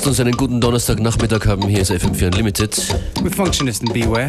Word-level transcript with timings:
Lasst 0.00 0.08
uns 0.08 0.20
einen 0.20 0.34
guten 0.34 0.62
Donnerstagnachmittag 0.62 1.46
haben. 1.46 1.68
Hier 1.68 1.82
ist 1.82 1.90
FM4 1.90 2.28
Unlimited. 2.28 2.74
With 3.22 3.34
Functionist 3.34 3.82
and 3.82 3.92
Beware. 3.92 4.28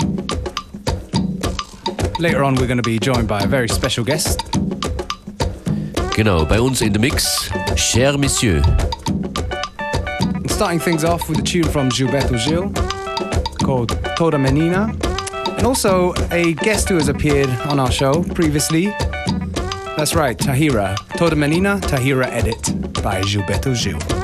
Later 2.19 2.43
on, 2.43 2.57
we're 2.57 2.67
going 2.67 2.75
to 2.75 2.83
be 2.83 2.99
joined 2.99 3.25
by 3.25 3.39
a 3.39 3.47
very 3.47 3.69
special 3.69 4.03
guest. 4.03 4.43
Genau, 6.13 6.43
bei 6.43 6.59
uns 6.59 6.81
in 6.81 6.91
the 6.91 6.99
mix, 6.99 7.49
Cher 7.77 8.17
Monsieur. 8.17 8.61
And 10.33 10.51
starting 10.51 10.81
things 10.81 11.05
off 11.05 11.29
with 11.29 11.39
a 11.39 11.41
tune 11.41 11.69
from 11.69 11.87
Gilberto 11.87 12.37
Gil 12.37 12.69
called 13.65 13.97
Toda 14.17 14.37
Menina. 14.37 14.93
And 15.55 15.65
also 15.65 16.13
a 16.31 16.53
guest 16.55 16.89
who 16.89 16.95
has 16.95 17.07
appeared 17.07 17.49
on 17.69 17.79
our 17.79 17.91
show 17.91 18.23
previously. 18.35 18.87
That's 19.95 20.15
right, 20.15 20.37
Tahira. 20.37 20.97
Toda 21.15 21.37
Menina, 21.37 21.79
Tahira 21.79 22.27
Edit 22.29 22.61
by 23.01 23.21
Gilberto 23.21 23.73
Gil. 23.73 24.20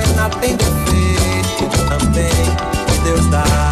mas 0.00 0.16
nada 0.16 0.36
tem 0.36 0.56
defeito 0.56 1.88
também. 1.88 2.30
Deus 3.04 3.26
dá. 3.26 3.69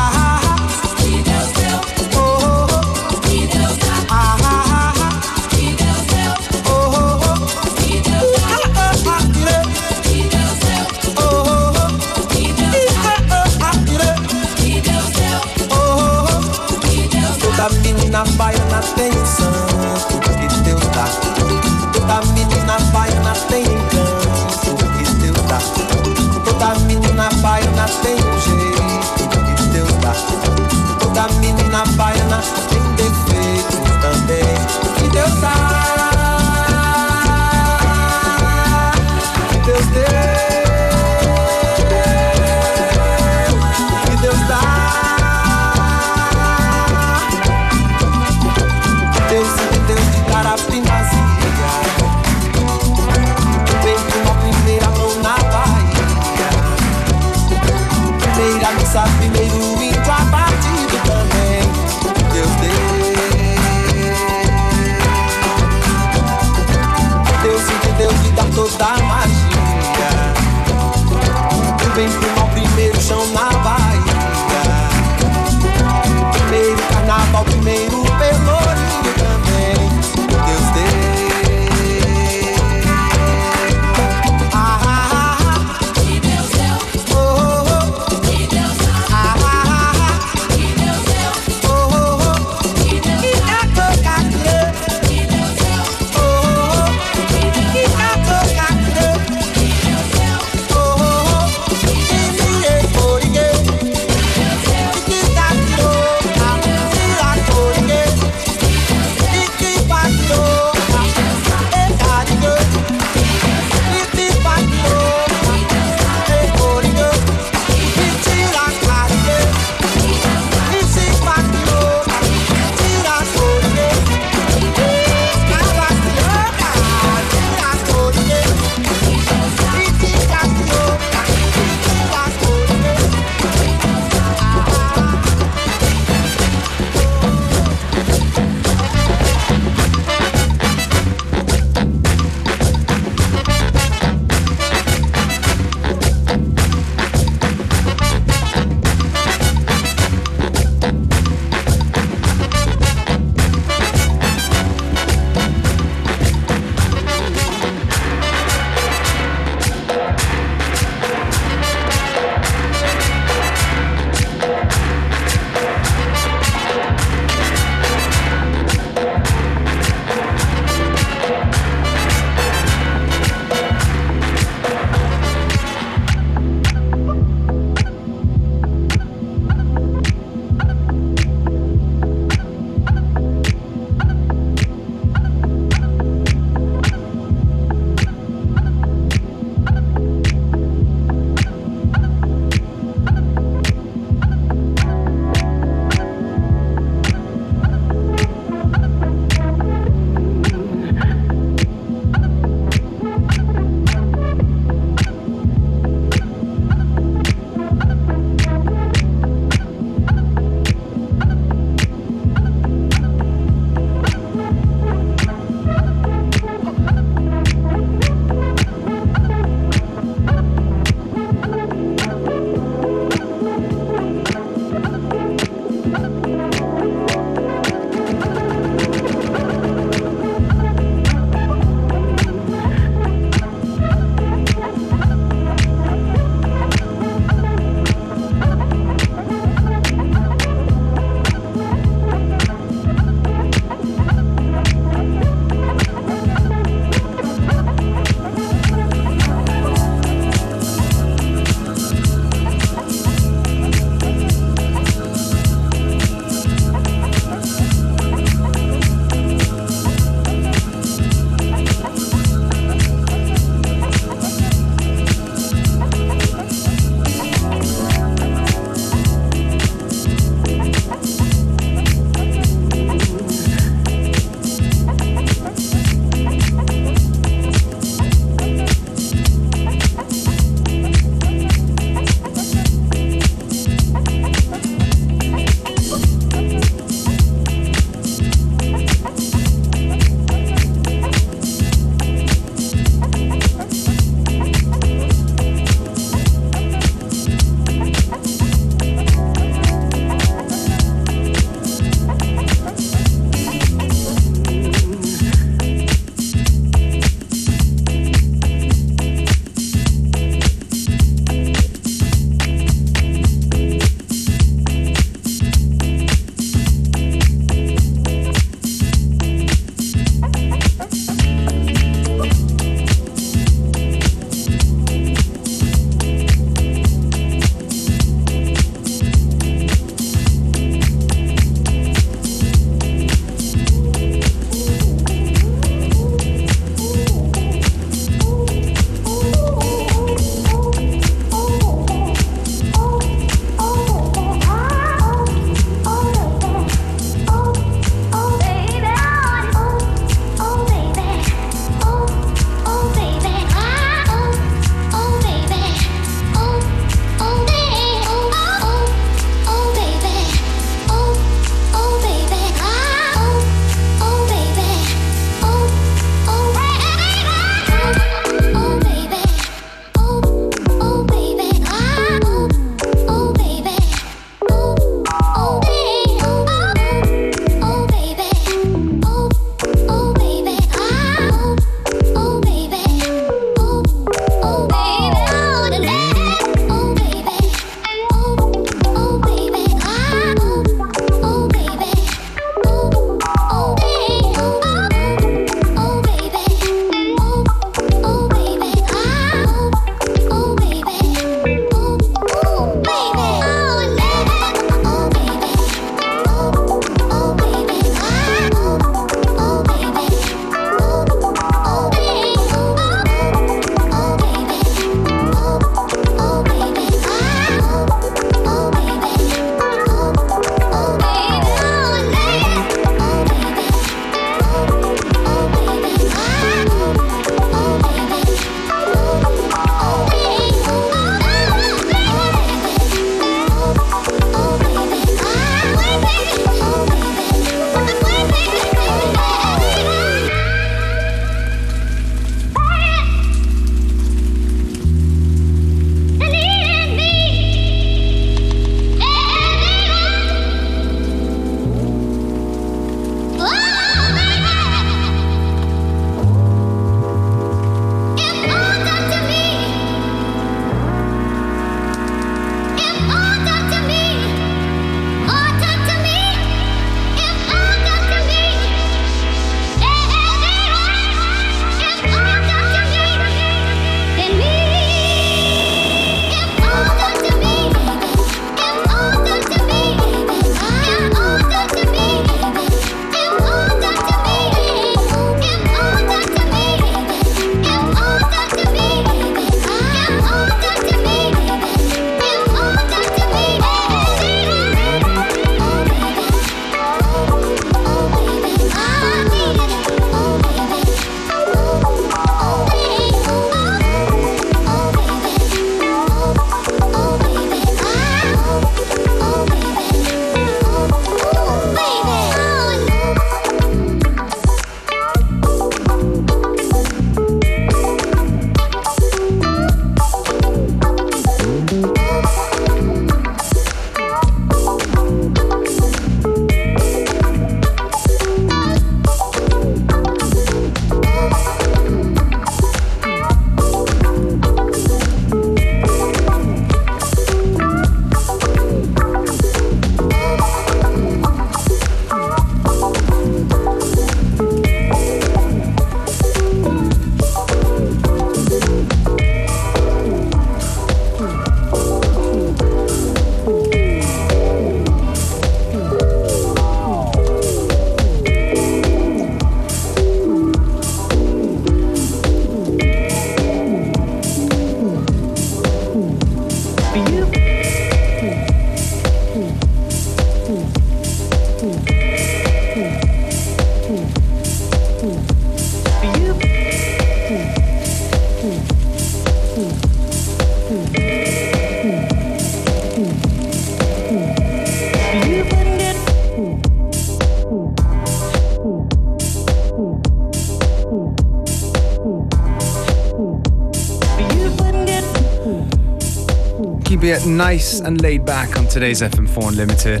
It 597.12 597.26
nice 597.26 597.80
and 597.80 598.00
laid 598.00 598.24
back 598.24 598.56
on 598.56 598.66
today's 598.66 599.02
FM4 599.02 599.48
Unlimited. 599.48 600.00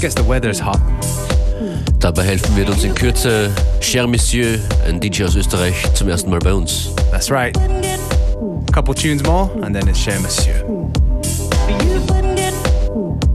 Guess 0.00 0.14
the 0.14 0.22
weather 0.22 0.48
is 0.48 0.60
hot. 0.60 0.80
Dabei 1.98 2.22
helfen 2.22 2.54
wird 2.56 2.68
uns 2.68 2.84
in 2.84 2.94
Kürze 2.94 3.50
Cher 3.80 4.06
Monsieur, 4.06 4.58
ein 4.86 5.00
DJ 5.00 5.24
aus 5.24 5.34
Österreich, 5.34 5.74
zum 5.94 6.08
ersten 6.08 6.30
Mal 6.30 6.38
bei 6.38 6.52
uns. 6.52 6.90
That's 7.10 7.30
right. 7.30 7.56
Couple 8.72 8.94
tunes 8.94 9.22
more, 9.24 9.50
and 9.62 9.74
then 9.74 9.88
it's 9.88 9.98
Cher 9.98 10.20
Monsieur. 10.20 10.54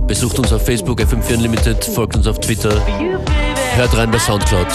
Besucht 0.07 0.39
uns 0.39 0.53
auf 0.53 0.65
Facebook 0.65 1.01
FM4 1.01 1.35
Unlimited, 1.35 1.83
folgt 1.83 2.15
uns 2.15 2.27
auf 2.27 2.39
Twitter, 2.39 2.73
hört 3.75 3.97
rein 3.97 4.09
bei 4.11 4.19
Soundcloud. 4.19 4.67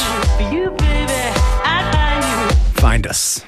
Find 2.80 3.06
us. 3.06 3.42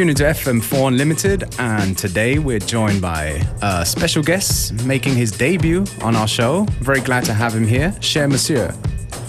Tuning 0.00 0.14
to 0.14 0.24
FM4 0.24 0.88
Unlimited, 0.88 1.44
and 1.58 1.98
today 1.98 2.38
we're 2.38 2.58
joined 2.58 3.02
by 3.02 3.38
a 3.60 3.84
special 3.84 4.22
guest 4.22 4.72
making 4.86 5.14
his 5.14 5.30
debut 5.30 5.84
on 6.00 6.16
our 6.16 6.26
show. 6.26 6.64
Very 6.80 7.02
glad 7.02 7.22
to 7.26 7.34
have 7.34 7.54
him 7.54 7.66
here, 7.66 7.94
Cher 8.00 8.26
Monsieur. 8.26 8.74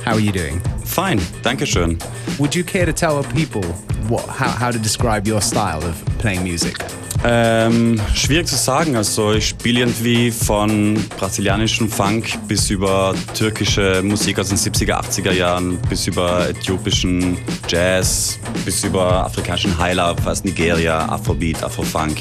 How 0.06 0.14
are 0.14 0.22
you 0.22 0.32
doing? 0.32 0.62
Fine, 0.86 1.20
danke 1.44 1.66
schön. 1.68 2.00
Would 2.40 2.56
you 2.56 2.64
care 2.64 2.86
to 2.86 2.94
tell 2.94 3.22
people 3.22 3.64
what, 4.08 4.26
how, 4.30 4.48
how 4.48 4.72
to 4.72 4.80
describe 4.80 5.28
your 5.28 5.42
style 5.42 5.84
of 5.84 6.02
playing 6.20 6.42
music? 6.42 6.78
Ähm, 7.24 8.02
schwierig 8.16 8.48
zu 8.48 8.56
sagen. 8.56 8.96
Also 8.96 9.34
ich 9.34 9.50
spiele 9.50 9.82
irgendwie 9.82 10.32
von 10.32 10.98
brasilianischem 11.20 11.90
Funk 11.90 12.48
bis 12.48 12.70
über 12.70 13.14
türkische 13.38 14.02
Musik 14.04 14.40
aus 14.40 14.50
den 14.50 14.58
70er, 14.58 14.94
80er 15.02 15.32
Jahren, 15.32 15.78
bis 15.90 16.08
über 16.08 16.50
äthiopischen 16.50 17.38
Jazz, 17.72 18.38
bis 18.66 18.84
über 18.84 19.26
afrikanischen 19.26 19.78
Highlife 19.78 20.30
aus 20.30 20.44
Nigeria, 20.44 21.06
Afrobeat, 21.08 21.64
Afrofunk. 21.64 22.18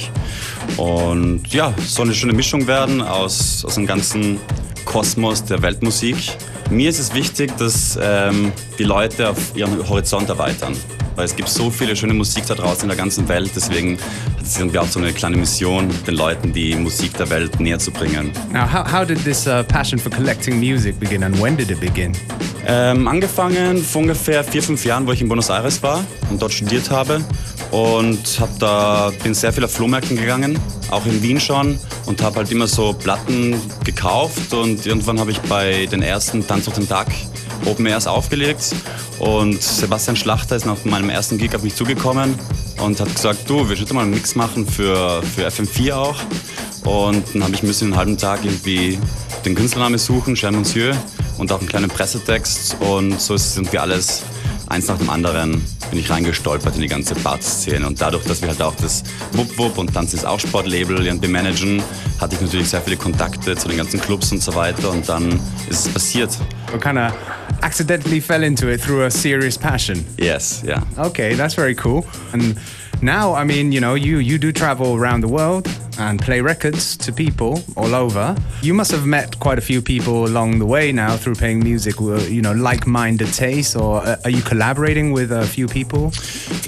Und 0.77 1.43
ja, 1.53 1.75
es 1.77 1.97
soll 1.97 2.05
eine 2.05 2.15
schöne 2.15 2.33
Mischung 2.33 2.69
werden 2.69 3.03
aus, 3.03 3.65
aus 3.65 3.75
dem 3.75 3.85
ganzen 3.85 4.39
Kosmos 4.85 5.43
der 5.45 5.61
Weltmusik. 5.61 6.17
Mir 6.71 6.89
ist 6.89 7.01
es 7.01 7.13
wichtig, 7.15 7.57
dass 7.57 7.99
ähm, 8.01 8.53
die 8.79 8.85
Leute 8.85 9.31
auf 9.31 9.57
ihren 9.57 9.89
Horizont 9.89 10.29
erweitern. 10.29 10.77
Weil 11.17 11.25
es 11.25 11.37
gibt 11.37 11.49
so 11.49 11.71
viele 11.71 11.97
schöne 11.97 12.15
Musik 12.15 12.47
da 12.47 12.55
draußen 12.55 12.83
in 12.83 12.89
der 12.89 12.97
ganzen 12.97 13.29
Welt. 13.29 13.51
Deswegen 13.55 13.99
hat 14.37 14.47
es 14.47 14.59
irgendwie 14.59 14.79
auch 14.79 14.87
so 14.87 15.01
eine 15.01 15.13
kleine 15.13 15.37
Mission, 15.37 15.89
den 16.07 16.15
Leuten 16.15 16.53
die 16.53 16.75
Musik 16.75 17.17
der 17.17 17.29
Welt 17.31 17.61
näher 17.61 17.79
zu 17.79 17.91
bringen. 17.91 18.33
Now, 18.53 18.71
how, 18.73 18.91
how 18.91 19.07
did 19.07 19.23
this 19.25 19.47
uh, 19.47 19.63
passion 19.65 19.99
for 19.99 20.11
collecting 20.11 20.59
music 20.59 20.99
begin, 20.99 21.23
and 21.23 21.41
when 21.41 21.57
did 21.57 21.71
it 21.71 21.81
begin? 21.81 22.13
Ähm, 22.67 23.09
angefangen 23.09 23.83
vor 23.83 24.03
ungefähr 24.03 24.45
vier, 24.45 24.63
fünf 24.63 24.85
Jahren, 24.85 25.07
wo 25.07 25.13
ich 25.13 25.21
in 25.21 25.29
Buenos 25.29 25.49
Aires 25.49 25.83
war 25.83 26.05
und 26.31 26.41
dort 26.41 26.53
studiert 26.53 26.91
habe. 26.91 27.21
Und 27.71 28.39
hab 28.41 28.59
da, 28.59 29.13
bin 29.23 29.33
sehr 29.33 29.53
viel 29.53 29.65
auf 29.65 29.73
Flohmärkten 29.73 30.17
gegangen, 30.17 30.59
auch 30.91 31.07
in 31.07 31.23
Wien 31.23 31.41
schon. 31.41 31.79
Und 32.07 32.23
habe 32.23 32.37
halt 32.37 32.51
immer 32.51 32.67
so 32.67 32.93
Platten 32.93 33.61
gekauft. 33.85 34.53
Und 34.53 34.85
irgendwann 34.87 35.21
habe 35.21 35.31
ich 35.31 35.41
bei 35.43 35.87
den 35.87 36.03
ersten 36.03 36.47
Tanz 36.47 36.67
auf 36.69 36.75
den 36.75 36.89
Tag 36.89 37.07
Open 37.67 37.87
Airs 37.87 38.07
aufgelegt. 38.07 38.75
Und 39.19 39.63
Sebastian 39.63 40.17
Schlachter 40.17 40.57
ist 40.57 40.67
nach 40.67 40.85
meinem 40.85 41.11
ersten 41.11 41.39
Gig 41.39 41.55
auf 41.55 41.63
mich 41.63 41.75
zugekommen 41.75 42.39
und 42.83 43.01
hat 43.01 43.15
gesagt, 43.15 43.49
du, 43.49 43.69
wir 43.69 43.77
sollten 43.77 43.95
mal 43.95 44.03
einen 44.03 44.13
Mix 44.13 44.35
machen 44.35 44.67
für, 44.67 45.23
für 45.23 45.47
FM4 45.47 45.93
auch. 45.95 46.17
Und 46.85 47.35
dann 47.35 47.45
habe 47.45 47.55
ich 47.55 47.63
müssen 47.63 47.87
einen 47.87 47.97
halben 47.97 48.17
Tag 48.17 48.45
irgendwie 48.45 48.99
den 49.45 49.55
Künstlername 49.55 49.99
suchen, 49.99 50.37
Cher 50.37 50.53
Monsieur, 50.53 50.97
und 51.39 51.53
auch 51.53 51.61
einen 51.61 51.69
kleinen 51.69 51.91
Pressetext. 51.91 52.77
Und 52.81 53.21
so 53.21 53.35
ist 53.35 53.57
irgendwie 53.57 53.79
alles 53.79 54.23
eins 54.71 54.87
nach 54.87 54.99
dem 54.99 55.11
anderen 55.11 55.63
bin 55.91 55.99
ich 55.99 56.09
reingestolpert 56.09 56.77
in 56.77 56.83
die 56.83 56.89
ganze 56.89 57.15
Bart-Szene. 57.17 57.87
Und 57.87 58.01
dadurch, 58.01 58.25
dass 58.25 58.41
wir 58.41 58.49
halt 58.49 58.63
auch 58.63 58.75
das 58.77 59.03
Wupp 59.33 59.59
Wupp 59.59 59.77
und 59.79 59.93
Tanz 59.93 60.15
ist 60.15 60.25
auch 60.25 60.39
Sportlabel 60.39 61.05
irgendwie 61.05 61.29
managen, 61.29 61.83
hatte 62.21 62.37
ich 62.37 62.41
natürlich 62.41 62.69
sehr 62.69 62.81
viele 62.81 62.97
Kontakte 62.97 63.57
zu 63.57 63.69
den 63.69 63.77
ganzen 63.77 64.01
Clubs 64.01 64.31
und 64.33 64.43
so 64.43 64.55
weiter. 64.55 64.91
Und 64.91 65.09
dann 65.09 65.41
ist 65.69 65.87
es 65.87 65.93
passiert. 65.93 66.31
Or 66.73 66.79
kind 66.79 66.99
of 66.99 67.13
accidentally 67.63 68.21
fell 68.21 68.45
into 68.45 68.69
it 68.69 68.81
through 68.81 69.03
a 69.03 69.11
serious 69.11 69.59
passion? 69.59 70.07
Yes, 70.17 70.63
ja. 70.65 70.81
Okay, 70.97 71.35
that's 71.35 71.55
very 71.55 71.77
cool. 71.85 72.05
And 72.33 72.57
now, 73.03 73.35
I 73.35 73.45
mean, 73.45 73.73
you 73.73 73.81
know, 73.81 73.95
you 73.95 74.19
you 74.19 74.39
do 74.39 74.53
travel 74.53 74.95
around 74.95 75.23
the 75.23 75.29
world 75.29 75.69
and 75.99 76.21
play 76.21 76.41
records 76.41 76.97
to 76.99 77.13
people 77.13 77.63
all 77.77 77.95
over. 77.95 78.35
You 78.63 78.75
must 78.75 78.91
have 78.93 79.07
met 79.07 79.39
quite 79.39 79.59
a 79.59 79.61
few 79.61 79.83
people 79.83 80.27
along 80.27 80.59
the 80.59 80.67
way 80.67 80.93
now 80.93 81.17
through 81.17 81.37
playing 81.37 81.61
music, 81.61 81.97
who 81.97 82.19
you 82.29 82.43
know, 82.43 82.53
like-minded 82.53 83.33
tastes, 83.33 83.77
or 83.77 84.03
uh, 84.03 84.17
are 84.25 84.31
you 84.31 84.43
collaborating 84.43 85.13
with 85.13 85.33
a 85.33 85.45
few 85.45 85.67
people? 85.67 86.11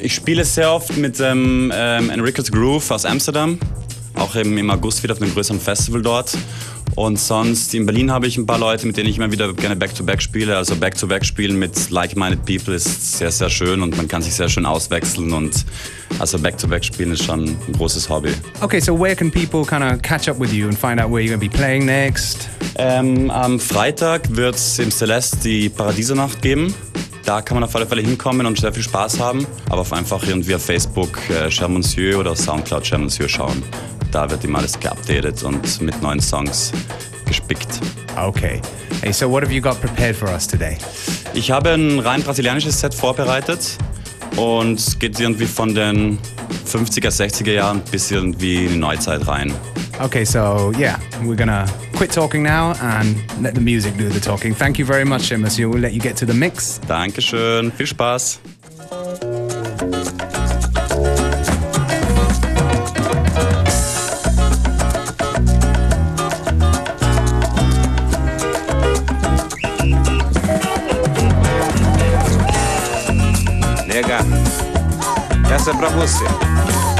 Ich 0.00 0.14
spiele 0.14 0.44
sehr 0.44 0.70
oft 0.70 0.96
mit 0.96 1.18
dem 1.18 1.70
ähm, 1.74 2.10
Enriquez 2.10 2.50
Groove 2.50 2.90
aus 2.90 3.04
Amsterdam. 3.04 3.58
Auch 4.14 4.36
eben 4.36 4.56
im 4.58 4.70
August 4.70 5.02
wieder 5.02 5.14
auf 5.14 5.22
einem 5.22 5.32
größeren 5.32 5.60
Festival 5.60 6.02
dort. 6.02 6.36
Und 6.94 7.18
sonst 7.18 7.74
in 7.74 7.86
Berlin 7.86 8.10
habe 8.10 8.26
ich 8.26 8.36
ein 8.36 8.46
paar 8.46 8.58
Leute, 8.58 8.86
mit 8.86 8.96
denen 8.96 9.08
ich 9.08 9.16
immer 9.16 9.32
wieder 9.32 9.52
gerne 9.54 9.76
Back-to-Back 9.76 10.20
spiele. 10.20 10.56
Also 10.56 10.76
Back-to-Back 10.76 11.24
spielen 11.24 11.58
mit 11.58 11.90
like-minded 11.90 12.44
people 12.44 12.74
ist 12.74 13.18
sehr, 13.18 13.30
sehr 13.30 13.48
schön 13.48 13.82
und 13.82 13.96
man 13.96 14.08
kann 14.08 14.22
sich 14.22 14.34
sehr 14.34 14.48
schön 14.48 14.66
auswechseln. 14.66 15.32
Und 15.32 15.64
also 16.18 16.38
Back-to-Back 16.38 16.84
spielen 16.84 17.12
ist 17.12 17.24
schon 17.24 17.44
ein 17.44 17.56
großes 17.78 18.08
Hobby. 18.08 18.32
Okay, 18.60 18.80
so 18.80 18.98
where 18.98 19.16
can 19.16 19.30
people 19.30 19.64
kind 19.64 19.82
of 19.82 20.02
catch 20.02 20.28
up 20.28 20.38
with 20.38 20.52
you 20.52 20.68
and 20.68 20.78
find 20.78 21.00
out 21.00 21.10
where 21.10 21.20
you're 21.22 21.36
going 21.36 21.40
to 21.40 21.48
be 21.48 21.48
playing 21.48 21.86
next? 21.86 22.48
Ähm, 22.76 23.30
am 23.30 23.58
Freitag 23.58 24.34
wird 24.36 24.56
es 24.56 24.78
im 24.78 24.90
Celeste 24.90 25.36
die 25.48 25.68
Paradiesernacht 25.68 26.42
geben. 26.42 26.74
Da 27.24 27.40
kann 27.40 27.54
man 27.54 27.64
auf 27.64 27.74
alle 27.76 27.86
Fälle 27.86 28.02
hinkommen 28.02 28.46
und 28.46 28.58
sehr 28.58 28.72
viel 28.72 28.82
Spaß 28.82 29.20
haben. 29.20 29.46
Aber 29.70 29.82
auf 29.82 29.92
einfach 29.92 30.26
irgendwie 30.26 30.54
auf 30.54 30.64
Facebook 30.64 31.18
äh, 31.30 31.50
Cher 31.50 31.68
Monsieur 31.68 32.18
oder 32.18 32.34
Soundcloud 32.34 32.86
Cher 32.86 32.98
Monsieur 32.98 33.28
schauen. 33.28 33.62
Da 34.12 34.30
wird 34.30 34.44
immer 34.44 34.58
alles 34.58 34.78
geupdatet 34.78 35.42
und 35.42 35.80
mit 35.80 36.02
neuen 36.02 36.20
Songs 36.20 36.70
gespickt. 37.24 37.80
Okay. 38.16 38.60
Hey, 39.00 39.10
so 39.10 39.28
what 39.30 39.42
have 39.42 39.52
you 39.52 39.62
got 39.62 39.80
prepared 39.80 40.14
for 40.14 40.28
us 40.28 40.46
today? 40.46 40.76
Ich 41.32 41.50
habe 41.50 41.70
ein 41.70 41.98
rein 41.98 42.22
brasilianisches 42.22 42.78
Set 42.78 42.94
vorbereitet 42.94 43.78
und 44.36 44.78
es 44.78 44.98
geht 44.98 45.18
irgendwie 45.18 45.46
von 45.46 45.74
den 45.74 46.18
50er, 46.70 47.08
60er 47.08 47.52
Jahren 47.52 47.80
bis 47.90 48.10
irgendwie 48.10 48.66
in 48.66 48.72
die 48.72 48.78
Neuzeit 48.78 49.26
rein. 49.26 49.50
Okay, 49.98 50.24
so 50.24 50.72
yeah, 50.78 50.98
we're 51.22 51.34
gonna 51.34 51.64
quit 51.96 52.12
talking 52.12 52.42
now 52.42 52.74
and 52.82 53.16
let 53.40 53.54
the 53.54 53.62
music 53.62 53.96
do 53.96 54.10
the 54.10 54.20
talking. 54.20 54.54
Thank 54.54 54.78
you 54.78 54.84
very 54.84 55.06
much, 55.06 55.34
Monsieur. 55.34 55.70
We'll 55.70 55.80
let 55.80 55.94
you 55.94 56.00
get 56.00 56.18
to 56.18 56.26
the 56.26 56.34
mix. 56.34 56.80
Dankeschön, 56.86 57.72
viel 57.72 57.86
Spaß. 57.86 58.40
Essa 75.62 75.70
é 75.70 75.74
pra 75.74 75.88
você. 75.90 76.91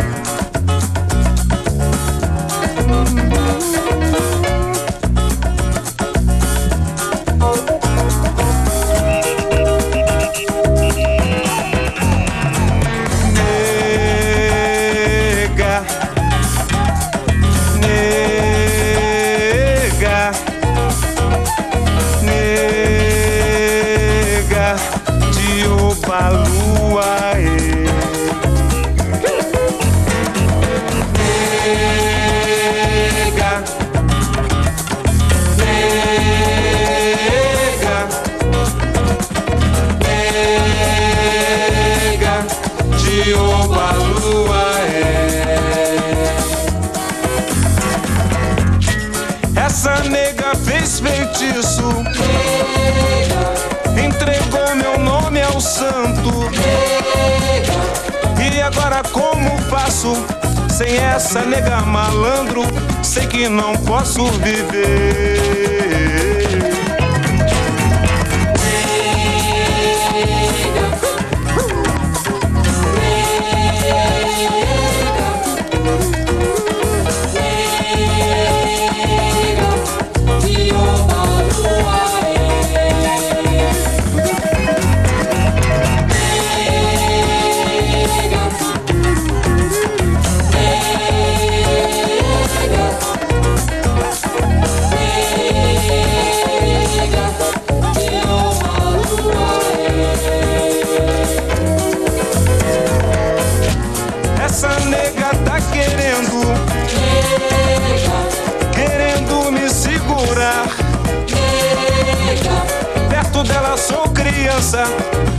Nega, 33.33 33.65
nega, 35.57 36.37
nega 42.03 42.45
de 42.99 43.33
Obaluaê. 43.33 45.01
Essa 49.57 50.03
nega 50.11 50.55
fez 50.57 51.01
feitiço. 51.01 51.89
Entregou 53.97 54.75
meu 54.75 54.99
nome 54.99 55.41
ao 55.41 55.59
santo. 55.59 56.51
E 58.55 58.61
agora 58.61 59.03
como 59.11 59.57
faço? 59.71 60.13
Sem 60.83 60.97
essa 60.97 61.43
nega 61.43 61.81
malandro, 61.83 62.63
sei 63.05 63.25
que 63.29 63.49
não 63.49 63.73
posso 63.85 64.27
viver. 64.33 66.22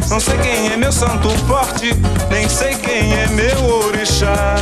Não 0.09 0.19
sei 0.19 0.37
quem 0.39 0.67
é 0.67 0.75
meu 0.75 0.91
santo 0.91 1.29
forte, 1.47 1.93
nem 2.29 2.47
sei 2.49 2.75
quem 2.75 3.13
é 3.13 3.27
meu 3.27 3.65
orixá. 3.85 4.55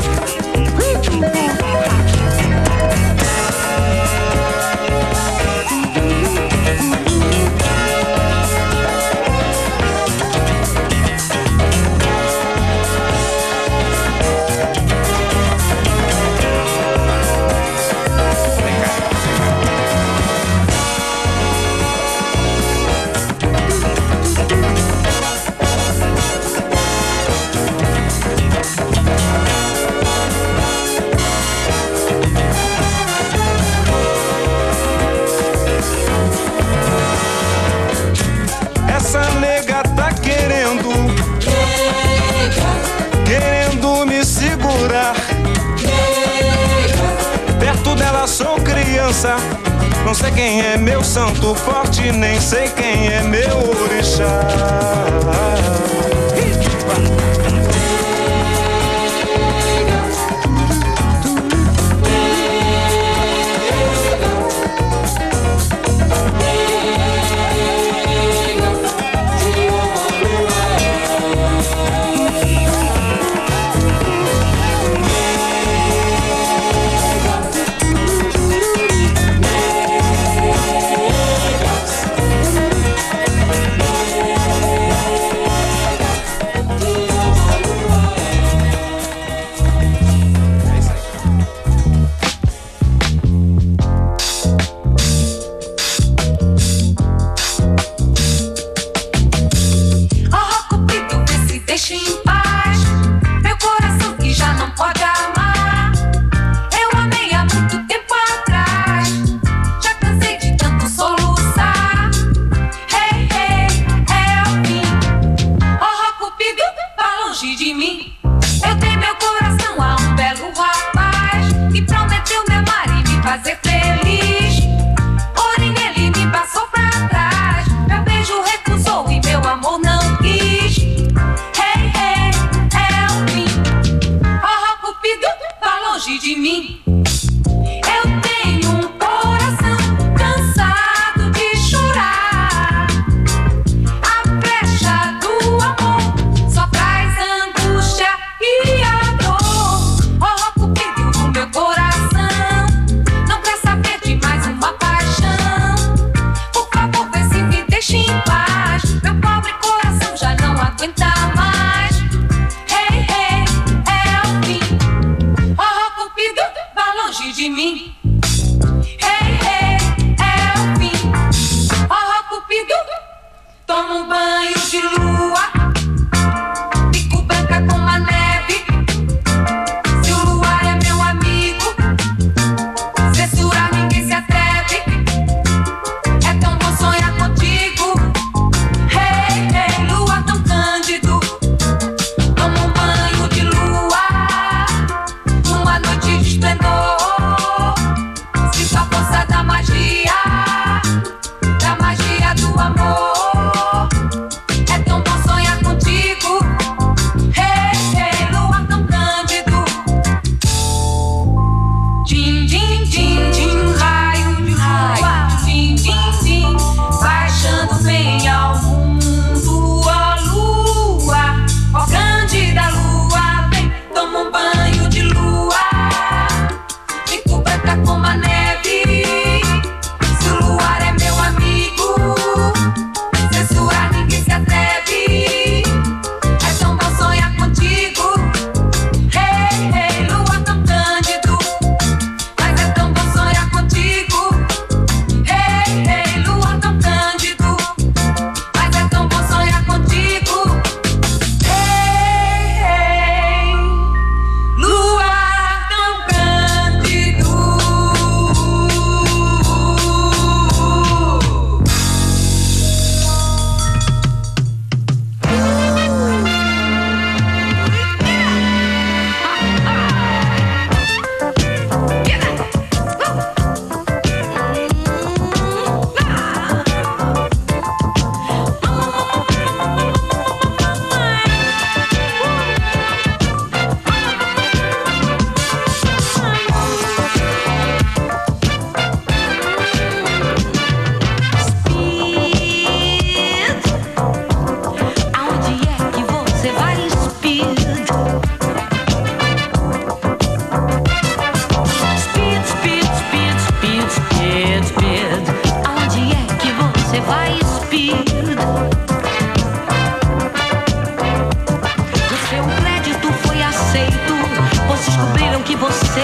que 315.52 315.58
você 315.58 315.99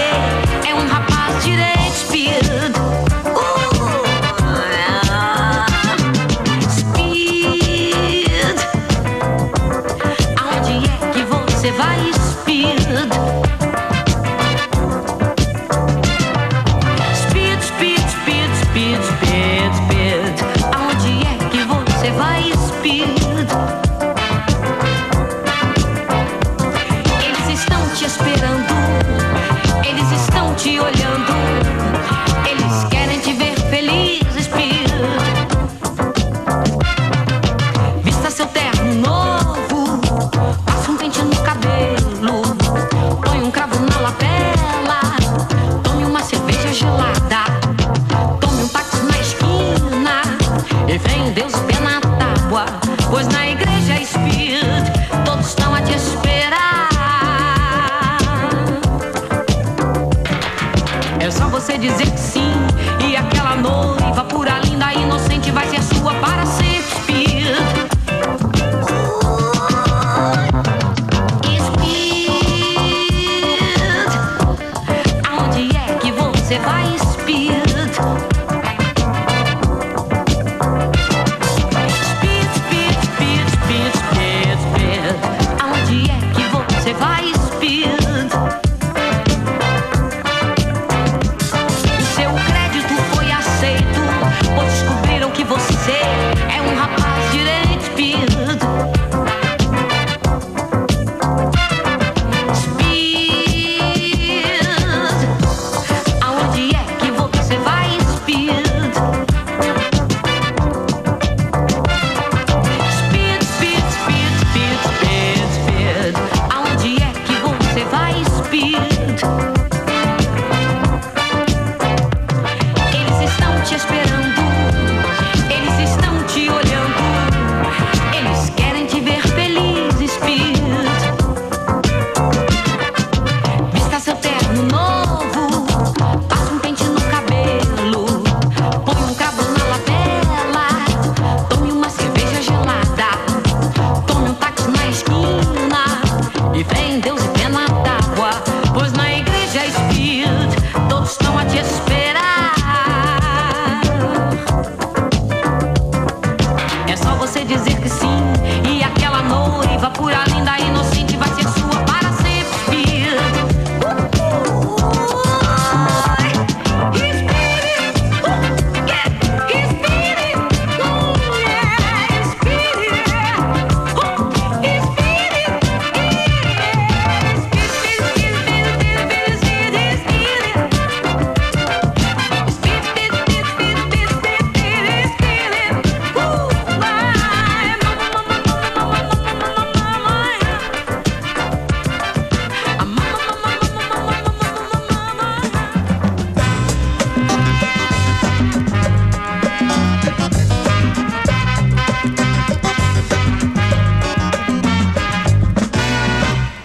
é 0.68 0.74
um 0.74 0.86
rapaz 0.86 1.42
direito. 1.42 1.77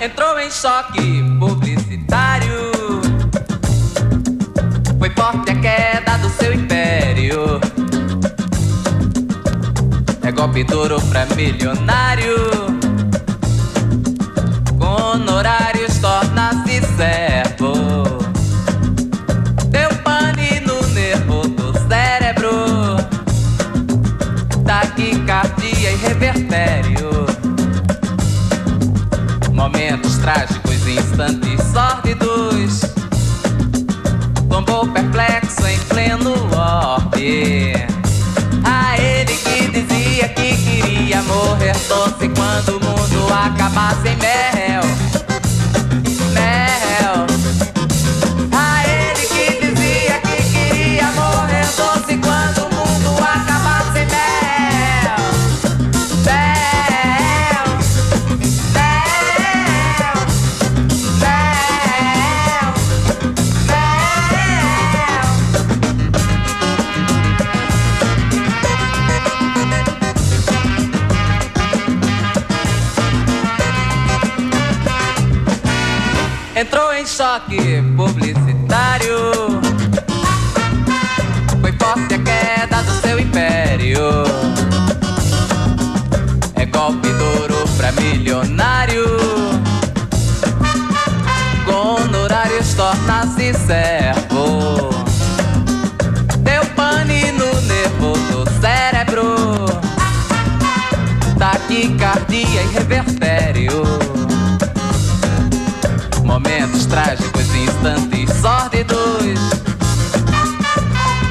entrou 0.04 0.38
em 0.38 0.52
choque 0.52 1.24
publicitário. 1.40 2.74
Foi 5.00 5.10
forte 5.12 5.52
a 5.52 5.56
queda 5.56 6.18
do 6.18 6.30
seu 6.30 6.54
império. 6.54 7.62
É 10.22 10.32
golpe 10.32 10.66
duro 10.66 11.02
pra 11.04 11.26
milionário. 11.38 12.36
Com 14.78 15.02
honorários 15.02 15.98
torna-se 16.00 16.82
servo. 16.98 18.04
Deu 19.70 19.90
pane 20.04 20.60
no 20.68 20.86
nervo 20.88 21.48
do 21.48 21.74
cérebro. 21.88 22.98
Taquicardia 24.66 25.92
e 25.92 25.96
revertério. 25.96 27.03
instantes 30.94 31.60
sórdidos, 31.72 32.82
tombou 34.50 34.88
perplexo 34.88 35.66
em 35.68 35.80
pleno 35.90 36.34
orbe. 36.56 37.74
A 38.64 38.98
ele 38.98 39.36
que 39.36 39.68
dizia 39.70 40.30
que 40.30 40.56
queria 40.56 41.22
morrer 41.24 41.76
doce 41.88 42.30
quando 42.30 42.78
o 42.78 42.86
mundo 42.86 43.34
acabasse 43.34 44.08
em 44.08 44.18
mel. 44.18 45.03
choque 77.16 77.84
publicitário. 77.96 79.62
Foi 81.62 81.72
forte 81.74 82.16
a 82.16 82.20
queda 82.20 82.82
do 82.82 83.02
seu 83.02 83.20
império. 83.20 84.00
É 86.56 86.66
golpe 86.66 87.08
duro 87.10 87.68
pra 87.78 87.92
milionário. 87.92 89.06
Com 91.66 92.02
honorários 92.02 92.74
torna-se 92.74 93.54
servo. 93.54 94.90
Deu 96.40 96.66
pane 96.76 97.32
no 97.34 97.62
nervo 97.62 98.14
do 98.32 98.50
cérebro. 98.60 99.66
Taquicardia 101.38 102.64
e 102.64 102.74
revertério 102.74 104.03
trágicos 106.94 107.56
instantes 107.56 108.30
sórdidos. 108.40 109.40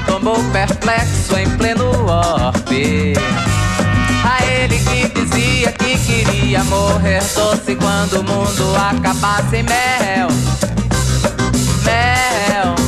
Tombou 0.06 0.42
perplexo 0.50 1.38
em 1.38 1.48
pleno 1.50 1.84
orbe. 2.04 3.14
A 4.24 4.44
ele 4.44 4.76
que 4.80 5.08
dizia 5.20 5.70
que 5.70 5.96
queria 5.98 6.64
morrer 6.64 7.22
doce 7.34 7.76
quando 7.76 8.20
o 8.20 8.24
mundo 8.24 8.74
acabasse 8.76 9.62
mel. 9.62 10.28
Mel. 11.84 12.81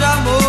de 0.00 0.06
amor. 0.06 0.39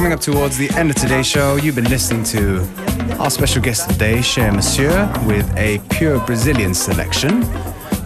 coming 0.00 0.14
up 0.14 0.20
towards 0.20 0.56
the 0.56 0.70
end 0.78 0.88
of 0.88 0.96
today's 0.96 1.26
show. 1.26 1.56
You've 1.56 1.74
been 1.74 1.90
listening 1.90 2.24
to 2.32 2.66
our 3.18 3.28
special 3.28 3.60
guest 3.60 3.90
today, 3.90 4.22
Cher 4.22 4.50
Monsieur, 4.50 5.12
with 5.26 5.46
a 5.58 5.78
pure 5.90 6.18
Brazilian 6.20 6.72
selection. 6.72 7.44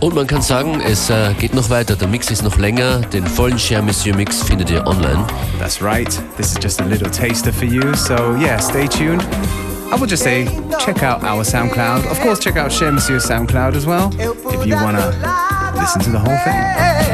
Und 0.00 0.12
man 0.12 0.26
kann 0.26 0.42
sagen, 0.42 0.80
es 0.80 1.08
äh, 1.08 1.32
geht 1.34 1.54
noch 1.54 1.70
weiter, 1.70 1.94
der 1.94 2.08
Mix 2.08 2.32
ist 2.32 2.42
noch 2.42 2.58
länger. 2.58 2.98
Den 3.12 3.24
vollen 3.24 3.60
Cher 3.60 3.80
Monsieur 3.80 4.12
Mix 4.16 4.42
findet 4.42 4.70
ihr 4.70 4.84
online. 4.88 5.24
That's 5.60 5.80
right. 5.80 6.10
This 6.36 6.50
is 6.50 6.58
just 6.60 6.80
a 6.80 6.84
little 6.84 7.08
taster 7.08 7.52
for 7.52 7.66
you, 7.66 7.94
so 7.94 8.34
yeah, 8.40 8.58
stay 8.58 8.88
tuned. 8.88 9.22
I 9.92 9.96
would 9.96 10.10
just 10.10 10.24
say 10.24 10.48
check 10.80 11.04
out 11.04 11.22
our 11.22 11.44
SoundCloud. 11.44 12.10
Of 12.10 12.18
course, 12.22 12.40
check 12.40 12.56
out 12.56 12.72
Cher 12.72 12.90
Monsieur 12.90 13.20
SoundCloud 13.20 13.76
as 13.76 13.86
well 13.86 14.10
if 14.18 14.66
you 14.66 14.74
want 14.74 14.96
to 14.96 15.12
listen 15.78 16.02
to 16.02 16.10
the 16.10 16.18
whole 16.18 16.38
thing. 16.42 17.04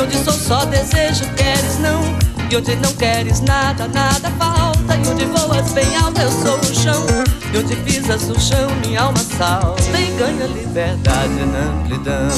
Onde 0.00 0.16
sou 0.24 0.32
só 0.32 0.64
desejo, 0.64 1.24
queres 1.36 1.78
não. 1.78 2.00
E 2.50 2.56
onde 2.56 2.74
não 2.76 2.92
queres 2.94 3.40
nada, 3.40 3.86
nada 3.86 4.30
falta. 4.38 4.96
E 4.96 5.08
onde 5.08 5.26
voas 5.26 5.72
bem 5.72 5.94
alto, 5.96 6.18
eu 6.20 6.30
sou 6.30 6.58
o 6.58 6.74
chão. 6.74 7.06
E 7.52 7.58
onde 7.58 7.76
pisas 7.76 8.30
o 8.30 8.40
chão, 8.40 8.70
minha 8.84 9.02
alma 9.02 9.18
salta. 9.18 9.82
E 9.98 10.06
ganha 10.18 10.46
liberdade 10.46 11.34
na 11.34 11.58
amplidão. 11.58 12.28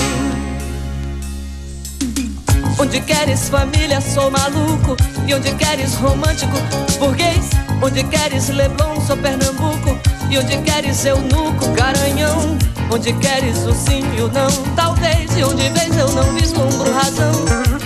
Onde 2.80 3.00
queres 3.00 3.48
família, 3.48 4.00
sou 4.00 4.28
maluco. 4.28 4.96
E 5.26 5.32
onde 5.32 5.52
queres 5.54 5.94
romântico, 5.94 6.58
burguês. 6.98 7.48
Onde 7.80 8.02
queres 8.04 8.48
Leblon, 8.48 9.00
sou 9.06 9.16
Pernambuco. 9.16 9.98
E 10.32 10.38
onde 10.38 10.56
queres 10.62 11.04
eunuco, 11.04 11.68
garanhão. 11.74 12.56
Onde 12.90 13.12
queres 13.12 13.66
o 13.66 13.74
sim 13.74 14.02
e 14.16 14.22
o 14.22 14.28
não, 14.28 14.48
talvez. 14.74 15.36
E 15.36 15.44
onde 15.44 15.68
vês 15.68 15.94
eu 15.94 16.10
não 16.12 16.22
vislumbro 16.32 16.90
razão. 16.90 17.32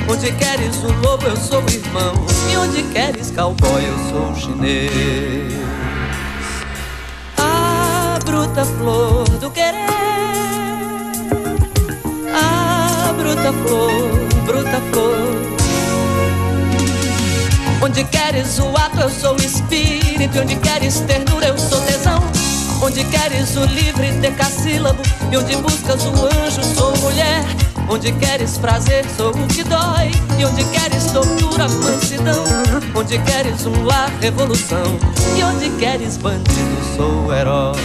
Onde 0.09 0.31
queres 0.31 0.77
o 0.85 0.93
lobo, 1.03 1.27
eu 1.27 1.37
sou 1.37 1.61
o 1.61 1.69
irmão. 1.69 2.15
E 2.49 2.57
onde 2.57 2.85
queres 2.85 3.33
cowboy, 3.33 3.85
eu 3.85 3.99
sou 4.11 4.31
o 4.31 4.37
chinês. 4.37 5.53
A 7.37 8.17
bruta 8.25 8.65
flor 8.65 9.29
do 9.41 9.51
querer. 9.51 9.89
Ah, 12.33 13.13
bruta 13.19 13.53
flor, 13.65 13.91
bruta 14.45 14.81
flor. 14.93 15.57
Onde 17.83 18.05
queres 18.05 18.57
o 18.61 18.69
ato, 18.77 19.01
eu 19.01 19.11
sou 19.11 19.35
o 19.35 19.43
espírito. 19.43 20.39
Onde 20.41 20.55
queres 20.55 21.01
ternura, 21.01 21.49
eu 21.49 21.59
sou 21.59 21.81
tesão. 21.81 22.16
Onde 22.83 23.05
queres 23.05 23.57
o 23.57 23.65
livre 23.65 24.13
decassílabo. 24.13 25.03
E 25.33 25.37
onde 25.37 25.57
buscas 25.57 26.05
o 26.05 26.11
anjo, 26.11 26.63
sou 26.75 26.97
mulher. 26.99 27.45
Onde 27.89 28.13
queres 28.13 28.59
prazer, 28.59 29.05
sou 29.17 29.31
o 29.31 29.47
que 29.49 29.63
dói. 29.65 30.11
E 30.39 30.45
onde 30.45 30.65
queres 30.65 31.05
tortura, 31.13 31.69
mansidão. 31.69 32.45
Onde 32.95 33.19
queres 33.21 33.67
um 33.67 33.85
lar, 33.85 34.11
revolução. 34.21 34.99
E 35.37 35.43
onde 35.43 35.71
queres 35.79 36.17
bandido, 36.17 36.97
sou 36.97 37.27
o 37.27 37.35
herói. 37.35 37.77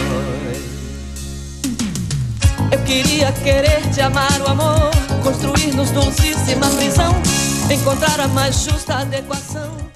Eu 2.70 2.78
queria 2.84 3.30
querer 3.32 3.82
te 3.92 4.00
amar 4.00 4.40
o 4.40 4.50
amor, 4.50 4.90
construir-nos 5.22 5.90
dulcíssima 5.90 6.66
prisão, 6.70 7.14
encontrar 7.70 8.18
a 8.18 8.28
mais 8.28 8.64
justa 8.64 8.94
adequação. 8.94 9.91